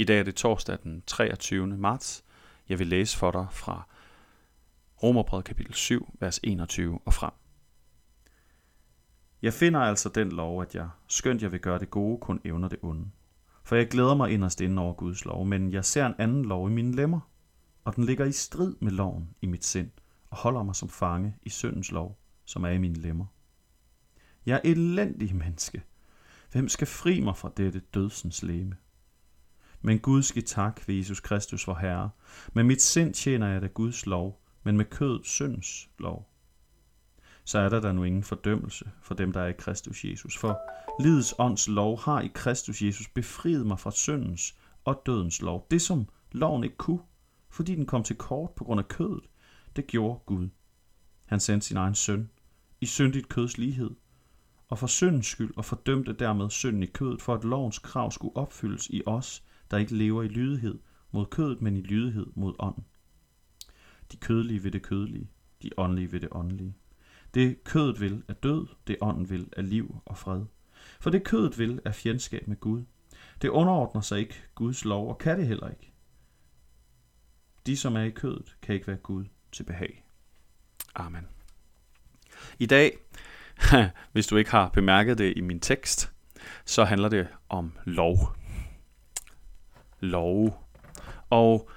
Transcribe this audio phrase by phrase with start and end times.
[0.00, 1.66] I dag er det torsdag den 23.
[1.66, 2.24] marts.
[2.68, 3.88] Jeg vil læse for dig fra
[5.02, 7.30] Romerbrevet kapitel 7, vers 21 og frem.
[9.42, 12.68] Jeg finder altså den lov, at jeg, skønt jeg vil gøre det gode, kun evner
[12.68, 13.10] det onde.
[13.64, 16.68] For jeg glæder mig inderst inden over Guds lov, men jeg ser en anden lov
[16.70, 17.20] i mine lemmer,
[17.84, 19.90] og den ligger i strid med loven i mit sind,
[20.30, 23.26] og holder mig som fange i syndens lov, som er i mine lemmer.
[24.46, 25.82] Jeg er elendig menneske.
[26.52, 28.76] Hvem skal fri mig fra dette dødsens leme?
[29.82, 32.10] Men Gud skal tak ved Jesus Kristus vor Herre.
[32.52, 36.30] Med mit sind tjener jeg da Guds lov, men med kød synds lov.
[37.44, 40.38] Så er der da nu ingen fordømmelse for dem, der er i Kristus Jesus.
[40.38, 40.58] For
[41.02, 44.54] livets ånds lov har i Kristus Jesus befriet mig fra syndens
[44.84, 45.66] og dødens lov.
[45.70, 47.00] Det som loven ikke kunne,
[47.50, 49.24] fordi den kom til kort på grund af kødet,
[49.76, 50.48] det gjorde Gud.
[51.26, 52.30] Han sendte sin egen søn
[52.80, 53.90] i syndigt køds lighed,
[54.68, 58.36] og for syndens skyld og fordømte dermed synden i kødet, for at lovens krav skulle
[58.36, 60.78] opfyldes i os, der ikke lever i lydighed
[61.10, 62.84] mod kødet, men i lydighed mod ånden.
[64.12, 65.30] De kødelige ved det kødelige,
[65.62, 66.76] de åndelige ved det åndelige.
[67.34, 70.44] Det kødet vil er død, det ånden vil er liv og fred.
[71.00, 72.84] For det kødet vil er fjendskab med Gud.
[73.42, 75.92] Det underordner sig ikke Guds lov, og kan det heller ikke.
[77.66, 80.04] De, som er i kødet, kan ikke være Gud til behag.
[80.94, 81.28] Amen.
[82.58, 82.98] I dag,
[84.12, 86.12] hvis du ikke har bemærket det i min tekst,
[86.64, 88.39] så handler det om lov
[90.00, 90.52] love.
[91.30, 91.70] Og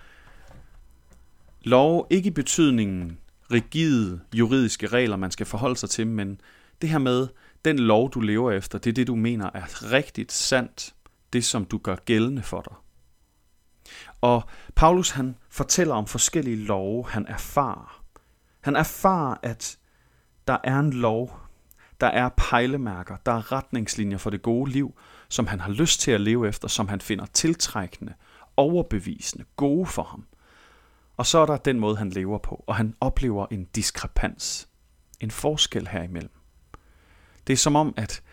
[1.61, 3.17] lov ikke i betydningen
[3.51, 6.41] rigide juridiske regler, man skal forholde sig til, men
[6.81, 7.27] det her med,
[7.65, 10.95] den lov, du lever efter, det er det, du mener er rigtigt sandt,
[11.33, 12.73] det som du gør gældende for dig.
[14.21, 14.43] Og
[14.75, 18.03] Paulus han fortæller om forskellige love, han erfarer.
[18.61, 19.77] Han erfarer, at
[20.47, 21.39] der er en lov,
[22.01, 24.95] der er pejlemærker, der er retningslinjer for det gode liv,
[25.33, 28.13] som han har lyst til at leve efter, som han finder tiltrækkende,
[28.57, 30.25] overbevisende, gode for ham.
[31.17, 34.67] Og så er der den måde, han lever på, og han oplever en diskrepans,
[35.19, 36.31] en forskel herimellem.
[37.47, 38.23] Det er som om, at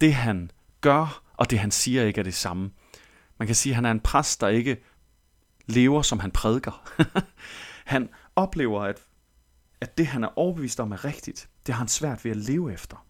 [0.00, 2.70] det han gør, og det han siger ikke er det samme.
[3.38, 4.76] Man kan sige, at han er en præst, der ikke
[5.66, 6.90] lever, som han prædiker.
[7.94, 9.00] han oplever, at,
[9.80, 12.72] at det han er overbevist om er rigtigt, det har han svært ved at leve
[12.72, 13.05] efter.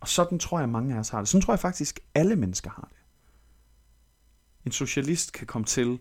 [0.00, 1.28] Og sådan tror jeg, mange af os har det.
[1.28, 2.98] Sådan tror jeg faktisk, alle mennesker har det.
[4.64, 5.98] En socialist kan komme til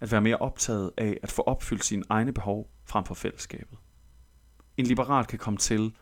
[0.00, 3.78] at være mere optaget af at få opfyldt sine egne behov frem for fællesskabet.
[4.76, 5.94] En liberal kan komme til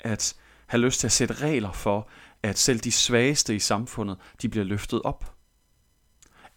[0.00, 0.36] at
[0.66, 2.08] have lyst til at sætte regler for,
[2.42, 5.36] at selv de svageste i samfundet, de bliver løftet op.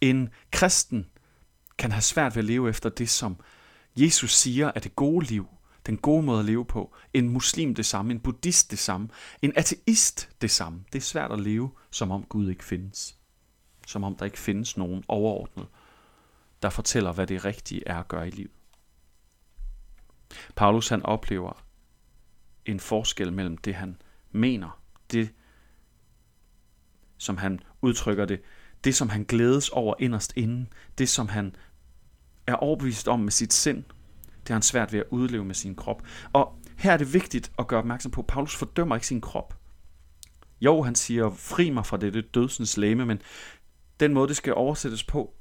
[0.00, 1.06] En kristen
[1.78, 3.40] kan have svært ved at leve efter det, som
[3.96, 5.48] Jesus siger er det gode liv,
[5.86, 6.94] den gode måde at leve på.
[7.14, 9.08] En muslim det samme, en buddhist det samme,
[9.42, 10.84] en ateist det samme.
[10.92, 13.16] Det er svært at leve, som om Gud ikke findes.
[13.86, 15.66] Som om der ikke findes nogen overordnet,
[16.62, 18.50] der fortæller, hvad det rigtige er at gøre i livet.
[20.56, 21.64] Paulus han oplever
[22.64, 23.96] en forskel mellem det, han
[24.32, 24.80] mener,
[25.12, 25.34] det,
[27.18, 28.42] som han udtrykker det,
[28.84, 31.56] det, som han glædes over inderst inden, det, som han
[32.46, 33.84] er overbevist om med sit sind,
[34.46, 36.02] det har han svært ved at udleve med sin krop.
[36.32, 39.58] Og her er det vigtigt at gøre opmærksom på, at Paulus fordømmer ikke sin krop.
[40.60, 43.22] Jo, han siger, fri mig fra dette dødsens læme, men
[44.00, 45.34] den måde, det skal oversættes på,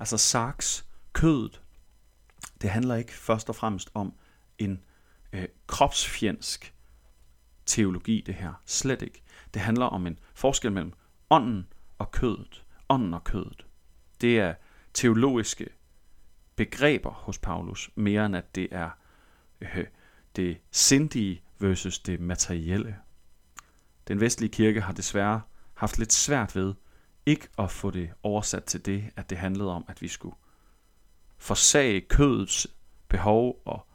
[0.00, 1.62] altså sarks, kødet,
[2.62, 4.12] det handler ikke først og fremmest om
[4.58, 4.80] en
[5.32, 6.74] øh, kropsfjendsk
[7.66, 8.62] teologi, det her.
[8.66, 9.22] Slet ikke.
[9.54, 10.92] Det handler om en forskel mellem
[11.30, 11.66] ånden
[11.98, 12.64] og kødet.
[12.88, 13.66] Ånden og kødet.
[14.20, 14.54] Det er
[14.94, 15.68] teologiske
[16.56, 18.90] begreber hos Paulus, mere end at det er
[19.60, 19.86] øh,
[20.36, 22.96] det sindige versus det materielle.
[24.08, 25.40] Den vestlige kirke har desværre
[25.74, 26.74] haft lidt svært ved
[27.26, 30.36] ikke at få det oversat til det, at det handlede om, at vi skulle
[31.38, 32.66] forsage kødets
[33.08, 33.86] behov og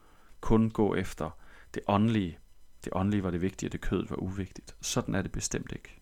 [0.41, 1.29] kun gå efter
[1.73, 2.37] det åndelige.
[2.83, 4.75] Det åndelige var det vigtige, og det kød var uvigtigt.
[4.81, 6.01] Sådan er det bestemt ikke.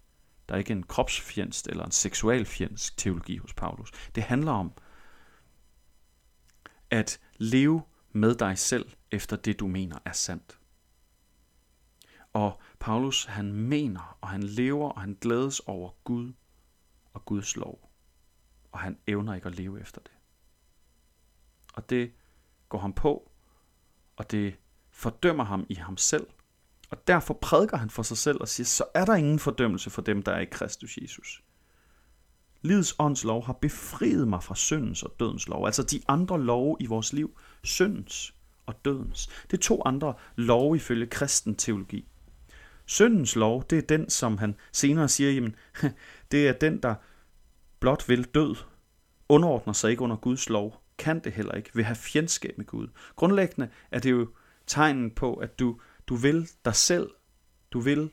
[0.50, 3.92] Der er ikke en kropsfjendst eller en seksualfjendsk teologi hos Paulus.
[4.16, 4.74] Det handler om,
[6.91, 7.81] at leve
[8.12, 10.59] med dig selv efter det, du mener er sandt.
[12.33, 16.33] Og Paulus, han mener, og han lever, og han glædes over Gud
[17.13, 17.91] og Guds lov.
[18.71, 20.12] Og han evner ikke at leve efter det.
[21.74, 22.13] Og det
[22.69, 23.31] går ham på,
[24.15, 24.56] og det
[24.89, 26.27] fordømmer ham i ham selv.
[26.89, 30.01] Og derfor prædiker han for sig selv og siger, så er der ingen fordømmelse for
[30.01, 31.44] dem, der er i Kristus Jesus.
[32.62, 35.66] Livets ånds lov har befriet mig fra syndens og dødens lov.
[35.66, 37.40] Altså de andre love i vores liv.
[37.64, 38.34] Syndens
[38.66, 39.28] og dødens.
[39.52, 42.08] Det er to andre love ifølge kristen teologi.
[42.86, 45.56] Syndens lov, det er den, som han senere siger, jamen,
[46.32, 46.96] det er den, der
[47.80, 48.56] blot vil død.
[49.30, 52.88] underordner sig ikke under Guds lov, kan det heller ikke, vil have fjendskab med Gud.
[53.16, 54.28] Grundlæggende er det jo
[54.68, 57.10] tegnen på, at du, du vil dig selv,
[57.72, 58.12] du vil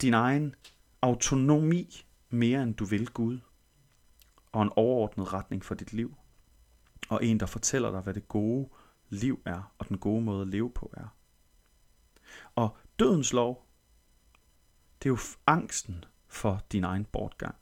[0.00, 0.54] din egen
[1.02, 3.38] autonomi mere end du vil Gud,
[4.52, 6.16] og en overordnet retning for dit liv,
[7.08, 8.68] og en, der fortæller dig, hvad det gode
[9.08, 11.16] liv er, og den gode måde at leve på er.
[12.54, 13.66] Og dødens lov,
[15.02, 17.54] det er jo angsten for din egen bortgang.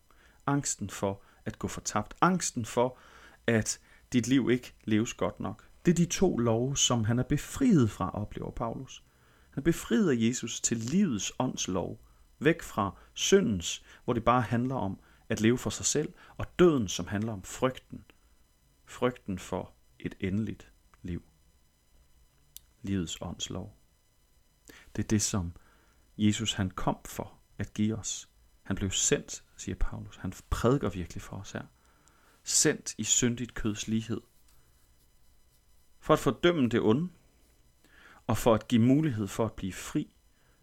[0.47, 2.15] Angsten for at gå fortabt.
[2.21, 2.99] Angsten for,
[3.47, 3.81] at
[4.13, 5.69] dit liv ikke leves godt nok.
[5.85, 9.05] Det er de to love, som han er befriet fra, oplever Paulus.
[9.51, 12.01] Han er befriet af Jesus til livets åndslov,
[12.45, 16.89] væk fra syndens, hvor det bare handler om at leve for sig selv, og døden,
[16.89, 18.05] som handler om frygten.
[18.85, 20.71] Frygten for et endeligt
[21.03, 21.23] liv.
[22.83, 23.77] Livets åndslov.
[24.97, 25.53] Det er det, som
[26.19, 28.29] Jesus han kom for at give os.
[28.63, 30.17] Han blev sendt, siger Paulus.
[30.17, 31.63] Han prædiker virkelig for os her.
[32.45, 34.21] Sendt i syndigt køds lighed.
[36.01, 37.09] For at fordømme det onde,
[38.27, 40.15] og for at give mulighed for at blive fri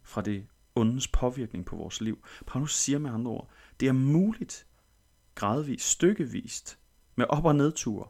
[0.01, 0.47] fra det
[0.79, 2.23] ondens påvirkning på vores liv.
[2.47, 3.49] Paulus siger med andre ord,
[3.79, 4.67] det er muligt,
[5.35, 6.79] gradvist, stykkevist,
[7.15, 8.07] med op- og nedture,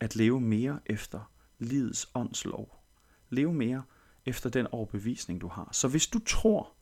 [0.00, 2.84] at leve mere efter livets åndslov.
[3.28, 3.82] Leve mere
[4.26, 5.68] efter den overbevisning, du har.
[5.72, 6.72] Så hvis du tror,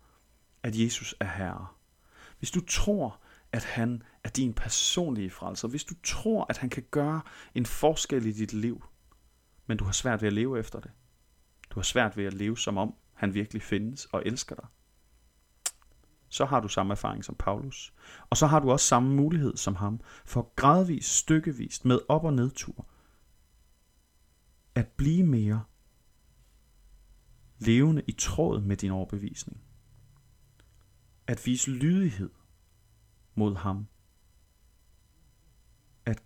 [0.62, 1.67] at Jesus er Herre,
[2.38, 3.20] hvis du tror,
[3.53, 7.20] at han er din personlige frelser, hvis du tror, at han kan gøre
[7.55, 8.85] en forskel i dit liv,
[9.67, 10.91] men du har svært ved at leve efter det,
[11.70, 14.67] du har svært ved at leve som om han virkelig findes og elsker dig,
[16.38, 17.94] så har du samme erfaring som Paulus.
[18.31, 22.32] Og så har du også samme mulighed som ham for gradvist, stykkevist, med op- og
[22.32, 22.87] nedtur,
[24.75, 25.64] at blive mere
[27.58, 29.61] levende i tråd med din overbevisning.
[31.26, 32.31] At vise lydighed
[33.34, 33.88] mod ham.
[36.05, 36.23] At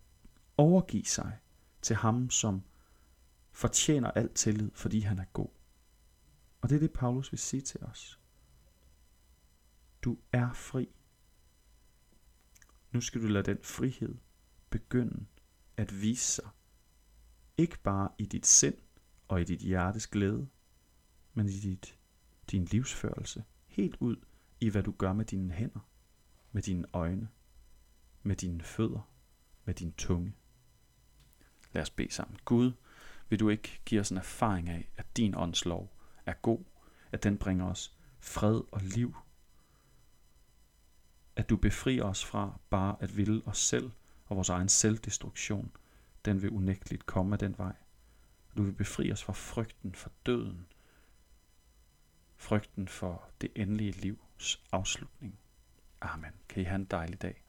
[0.57, 1.39] overgive sig
[1.83, 2.63] til ham, som
[3.53, 5.49] fortjener al tillid, fordi han er god.
[6.61, 8.22] Og det er det, Paulus vil sige til os.
[10.03, 10.89] Du er fri.
[12.91, 14.19] Nu skal du lade den frihed
[14.71, 15.27] begynde
[15.77, 16.49] at vise sig.
[17.57, 18.75] Ikke bare i dit sind
[19.29, 20.49] og i dit hjertes glæde,
[21.35, 21.99] men i dit,
[22.51, 23.45] din livsførelse.
[23.67, 24.17] Helt ud
[24.61, 25.89] i hvad du gør med dine hænder,
[26.53, 27.29] med dine øjne,
[28.23, 29.11] med dine fødder,
[29.65, 30.35] med din tunge.
[31.73, 32.39] Lad os bede sammen.
[32.45, 32.73] Gud,
[33.29, 35.97] vil du ikke give os en erfaring af, at din åndslov
[36.27, 36.65] er god,
[37.13, 39.17] at den bringer os fred og liv
[41.37, 43.91] at du befrier os fra bare at ville os selv
[44.27, 45.73] og vores egen selvdestruktion,
[46.25, 47.75] den vil unægteligt komme af den vej.
[48.57, 50.67] Du vil befri os fra frygten for døden,
[52.37, 55.39] frygten for det endelige livs afslutning.
[56.01, 56.33] Amen.
[56.49, 57.42] Kan I have en dejlig dag.